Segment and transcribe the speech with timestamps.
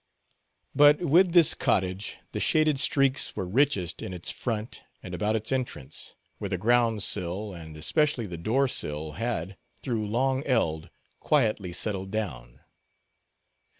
[0.73, 5.51] But with this cottage, the shaded streaks were richest in its front and about its
[5.51, 12.09] entrance, where the ground sill, and especially the doorsill had, through long eld, quietly settled
[12.09, 12.61] down.